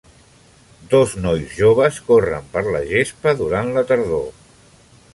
[0.93, 4.29] Dos nois joves corren per la gespa durant la tardor.